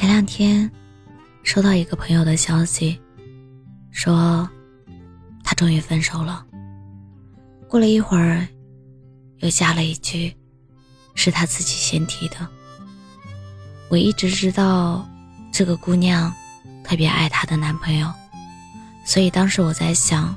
[0.00, 0.70] 前两天，
[1.42, 2.98] 收到一个朋友的消息，
[3.90, 4.48] 说
[5.44, 6.42] 他终于分手了。
[7.68, 8.48] 过了一会儿，
[9.40, 10.34] 又加了一句，
[11.14, 12.36] 是他自己先提的。
[13.90, 15.06] 我一直知道
[15.52, 16.34] 这个姑娘
[16.82, 18.10] 特别爱她的男朋友，
[19.04, 20.34] 所以当时我在想，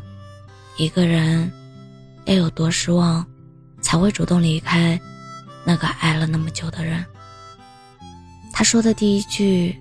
[0.75, 1.49] 一个人
[2.25, 3.25] 要有多失望，
[3.79, 4.99] 才会主动离开
[5.63, 7.05] 那个爱了那么久的人。
[8.53, 9.75] 他说的第一句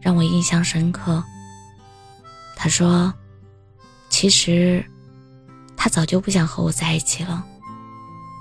[0.00, 1.24] 让我印象深刻。
[2.54, 3.12] 他说
[4.10, 4.84] ：“其实
[5.76, 7.44] 他早就不想和我在一起了。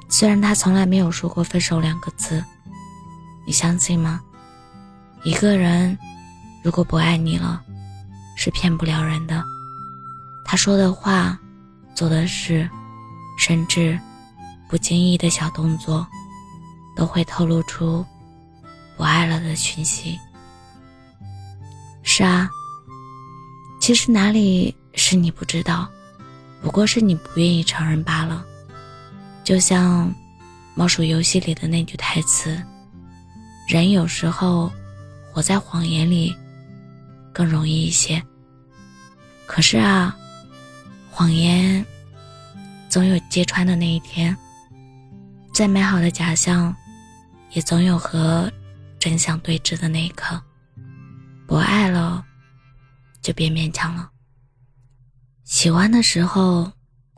[0.10, 2.44] 虽然他从来没有说过分手两个字，
[3.48, 4.22] 你相信吗？
[5.24, 5.98] 一个人
[6.64, 7.64] 如果不爱你了，
[8.36, 9.44] 是骗不了人的。
[10.46, 11.40] 他说的话、
[11.96, 12.70] 做的事，
[13.40, 13.98] 甚至
[14.68, 16.06] 不经意的小动作，
[16.96, 18.06] 都会透露出。”
[18.96, 20.20] 不爱了的讯息。
[22.04, 22.50] 是啊，
[23.80, 25.90] 其实哪里是你不知道，
[26.62, 28.46] 不过是你不愿意承认罢了。
[29.44, 30.08] 就像
[30.76, 32.62] 《猫鼠游戏》里的那句台词
[33.68, 34.72] ：“人有时候
[35.32, 36.36] 活在谎言里
[37.34, 38.22] 更容易一些。”
[39.48, 40.16] 可是啊，
[41.10, 41.86] 谎言
[42.90, 44.36] 总有揭穿的那一天。
[45.54, 46.76] 再美好的假象，
[47.52, 48.52] 也总有和。
[49.04, 50.42] 真相对峙的那一刻，
[51.46, 52.26] 不爱了，
[53.22, 54.10] 就别勉强了。
[55.44, 56.72] 喜欢的时候，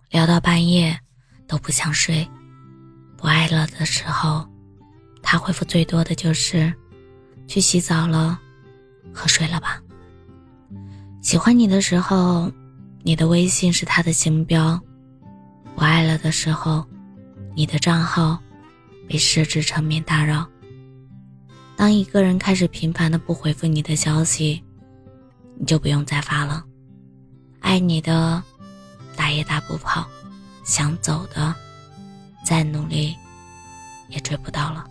[0.10, 1.00] 聊到半夜
[1.48, 2.28] 都不想睡；
[3.16, 4.50] 不爱了的时候，
[5.22, 6.74] 他回复最多的就是
[7.48, 8.40] “去洗澡了，
[9.14, 9.80] 和睡了吧。”
[11.22, 12.52] 喜欢你的时候，
[13.04, 14.76] 你的微信是他的星标；
[15.76, 16.84] 不爱了的时候，
[17.56, 18.42] 你的账号
[19.08, 20.50] 被设置成免打扰。
[21.78, 24.64] 当一个人开始频繁的不回复你的消息，
[25.58, 26.64] 你就不用再发了。
[27.60, 28.42] 爱你的，
[29.16, 30.04] 打也打不跑；
[30.64, 31.54] 想走的，
[32.46, 33.16] 再努力
[34.08, 34.86] 也追不到了。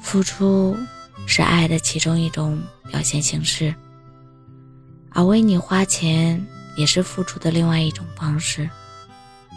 [0.00, 0.76] 付出
[1.26, 2.60] 是爱的其中一种
[2.90, 3.74] 表现形式，
[5.10, 6.42] 而为你花钱
[6.76, 8.68] 也是付出的另外一种方式。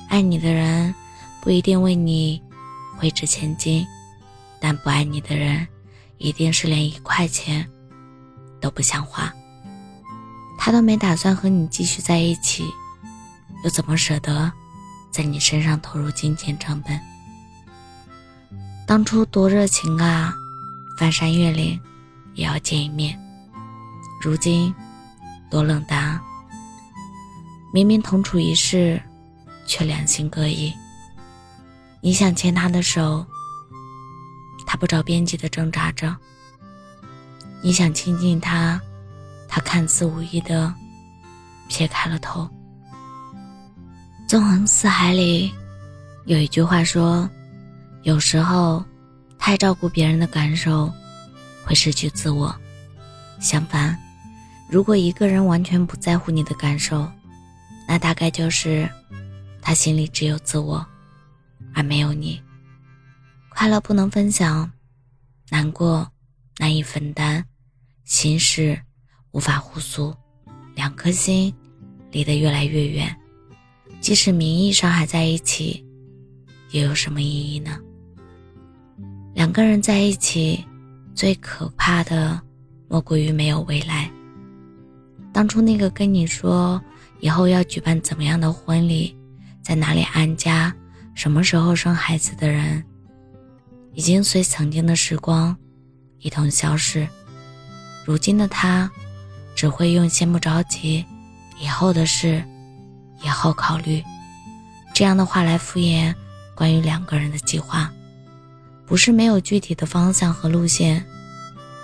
[0.09, 0.93] 爱你的人
[1.41, 2.41] 不一定为你
[2.97, 3.85] 挥之千金，
[4.59, 5.65] 但不爱你的人。
[6.17, 7.69] 一定是连一块钱
[8.59, 9.31] 都不想花，
[10.57, 12.65] 他都没打算和你继续在一起，
[13.63, 14.51] 又怎么舍得
[15.11, 16.99] 在你身上投入金钱成本？
[18.87, 20.33] 当初多热情啊，
[20.97, 21.79] 翻山越岭
[22.33, 23.19] 也要见一面，
[24.21, 24.73] 如今
[25.49, 26.19] 多冷淡！
[27.73, 28.99] 明明同处一室，
[29.67, 30.73] 却两心各异。
[32.01, 33.25] 你想牵他的手？
[34.67, 36.15] 他不着边际的挣扎着。
[37.63, 38.79] 你想亲近他，
[39.47, 40.71] 他看似无意的
[41.67, 42.47] 撇开了头。
[44.27, 45.51] 纵横四海里，
[46.25, 47.27] 有一句话说：
[48.03, 48.83] 有时候，
[49.39, 50.91] 太照顾别人的感受，
[51.65, 52.53] 会失去自我。
[53.39, 53.97] 相反，
[54.69, 57.09] 如果一个人完全不在乎你的感受，
[57.87, 58.89] 那大概就是
[59.61, 60.85] 他心里只有自我，
[61.73, 62.41] 而没有你。
[63.59, 64.71] 快乐不能分享，
[65.49, 66.07] 难过
[66.59, 67.43] 难以分担，
[68.03, 68.79] 心事
[69.31, 70.15] 无法互诉，
[70.75, 71.51] 两颗心
[72.11, 73.17] 离得越来越远。
[73.99, 75.83] 即使名义上还在一起，
[76.69, 77.79] 又有什么意义呢？
[79.33, 80.63] 两个人在一起，
[81.15, 82.39] 最可怕的
[82.87, 84.07] 莫过于没有未来。
[85.33, 86.79] 当初那个跟你说
[87.21, 89.17] 以后要举办怎么样的婚礼，
[89.63, 90.71] 在哪里安家，
[91.15, 92.85] 什么时候生孩子的人。
[93.97, 95.57] 已经随曾经的时光
[96.19, 97.07] 一同消失。
[98.05, 98.91] 如今的他，
[99.55, 101.03] 只会用“先不着急，
[101.59, 102.43] 以后的事，
[103.23, 104.03] 以后考虑”
[104.93, 106.13] 这样的话来敷衍
[106.55, 107.91] 关于两个人的计划。
[108.85, 111.03] 不是没有具体的方向和路线，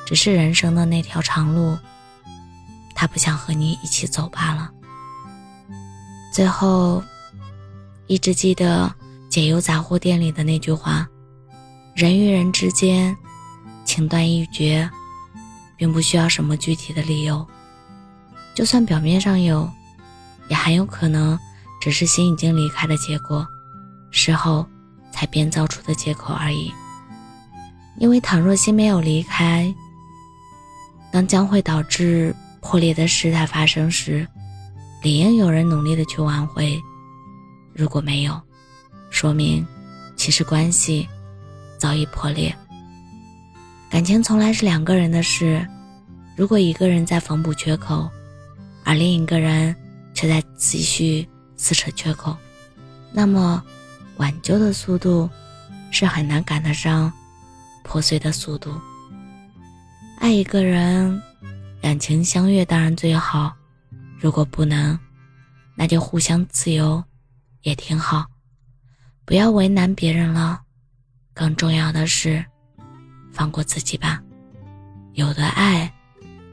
[0.06, 1.76] 只是人生的那条长路，
[2.94, 4.70] 他不想和你一起走罢了。
[6.32, 7.04] 最后，
[8.06, 8.94] 一直记得
[9.32, 11.10] 解忧杂货店里的那句话。
[11.96, 13.16] 人与人之间，
[13.86, 14.90] 情断意绝，
[15.78, 17.46] 并不需要什么具体的理由。
[18.56, 19.70] 就算表面上有，
[20.48, 21.38] 也很有可能
[21.80, 23.46] 只是心已经离开的结果，
[24.10, 24.66] 事后
[25.12, 26.74] 才编造出的借口而已。
[28.00, 29.72] 因为倘若心没有离开，
[31.12, 34.28] 当将会导致破裂的事态发生时，
[35.04, 36.82] 理应有人努力的去挽回。
[37.72, 38.42] 如果没有，
[39.12, 39.66] 说明
[40.16, 41.08] 其实关系。
[41.84, 42.56] 早已破裂。
[43.90, 45.68] 感情从来是两个人的事，
[46.34, 48.10] 如果一个人在缝补缺口，
[48.86, 49.76] 而另一个人
[50.14, 51.28] 却在继续
[51.58, 52.38] 撕扯缺口，
[53.12, 53.62] 那么
[54.16, 55.30] 挽救的速度
[55.92, 57.12] 是很难赶得上
[57.84, 58.74] 破碎的速度。
[60.20, 61.22] 爱一个人，
[61.82, 63.54] 两情相悦当然最好，
[64.18, 64.98] 如果不能，
[65.76, 67.04] 那就互相自由，
[67.64, 68.26] 也挺好。
[69.26, 70.62] 不要为难别人了，
[71.34, 72.44] 更重要的是，
[73.32, 74.22] 放过自己吧。
[75.14, 75.92] 有的爱，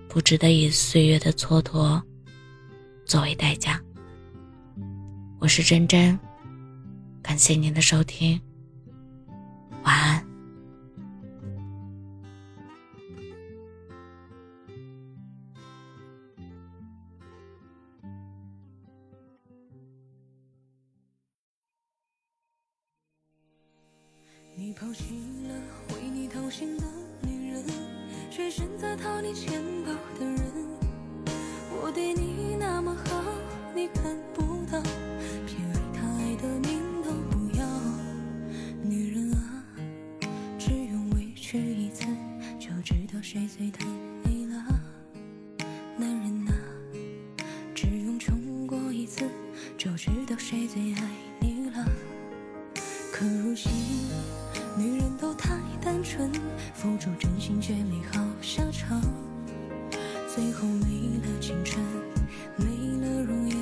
[0.09, 2.03] 不值得以岁月的蹉跎
[3.05, 3.81] 作为代价。
[5.39, 6.19] 我是真真，
[7.23, 8.41] 感谢您的收听，
[24.91, 25.15] 抛弃
[25.47, 25.55] 了
[25.95, 26.85] 为你掏心的
[27.23, 27.65] 女人，
[28.29, 30.43] 却选择掏你钱包的人。
[31.71, 33.23] 我对你那么好，
[33.73, 34.03] 你看
[34.35, 34.83] 不到，
[35.47, 37.65] 偏爱他爱的命都不要。
[38.83, 39.63] 女人啊，
[40.59, 42.05] 只用委屈一次，
[42.59, 43.87] 就知道谁最疼
[44.25, 44.65] 你了。
[45.97, 46.53] 男人啊，
[47.77, 49.25] 只用穷过一次，
[49.79, 51.09] 就知道谁最爱
[51.41, 51.85] 你了。
[53.13, 53.71] 可如今。
[54.77, 56.31] 女人都太单纯，
[56.75, 59.01] 付出真心却没好下场，
[60.33, 61.85] 最后没了青春，
[62.57, 62.67] 没
[63.05, 63.57] 了容颜，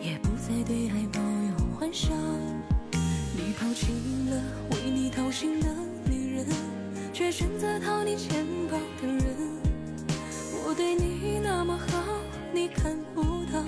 [0.00, 2.16] 也不再对爱抱有幻想。
[3.36, 3.88] 你抛弃
[4.30, 5.68] 了为你掏心的
[6.08, 6.46] 女人，
[7.12, 9.24] 却选择掏你钱包的人。
[10.66, 12.02] 我对你那么好，
[12.54, 13.22] 你看不
[13.52, 13.62] 到，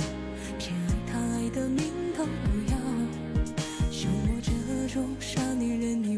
[0.58, 2.78] 偏爱他爱的命都不要。
[3.90, 6.15] 像我这种傻女人，你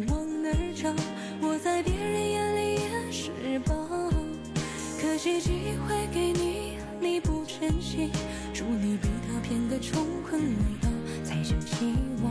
[1.41, 3.75] 我在别人眼里也是宝，
[5.01, 5.51] 可惜机
[5.87, 8.11] 会给你，你不珍惜，
[8.53, 10.89] 祝你被他骗得穷困潦倒，
[11.25, 12.31] 才想起我。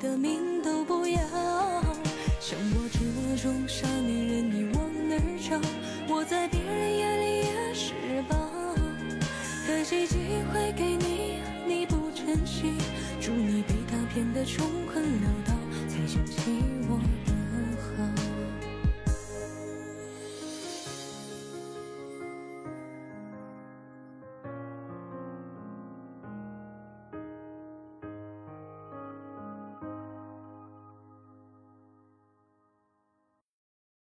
[0.00, 1.20] 的命都不要。
[2.40, 2.98] 像我这
[3.42, 5.60] 种傻女人，你往哪儿找？
[6.12, 7.92] 我在别人眼里也是
[8.26, 8.34] 宝，
[9.66, 10.16] 可惜机
[10.50, 12.72] 会给你，你不珍惜，
[13.20, 15.39] 祝你被他骗的穷困潦，